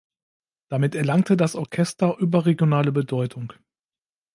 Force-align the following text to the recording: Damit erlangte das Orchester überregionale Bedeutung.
Damit 0.69 0.95
erlangte 0.95 1.37
das 1.37 1.53
Orchester 1.55 2.17
überregionale 2.17 2.91
Bedeutung. 2.91 3.53